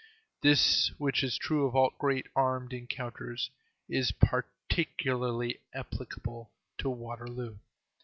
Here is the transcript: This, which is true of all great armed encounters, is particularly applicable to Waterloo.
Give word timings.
This, 0.41 0.87
which 0.97 1.21
is 1.23 1.37
true 1.37 1.67
of 1.67 1.75
all 1.75 1.93
great 1.99 2.25
armed 2.35 2.73
encounters, 2.73 3.51
is 3.87 4.11
particularly 4.11 5.59
applicable 5.75 6.49
to 6.79 6.89
Waterloo. 6.89 7.59